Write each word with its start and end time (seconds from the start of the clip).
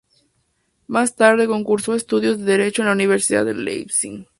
Más 0.87 1.15
tarde, 1.15 1.47
cursó 1.63 1.93
estudios 1.93 2.39
de 2.39 2.45
derecho 2.45 2.81
en 2.81 2.87
la 2.87 2.93
Universidad 2.93 3.45
de 3.45 3.53
Leipzig. 3.53 4.25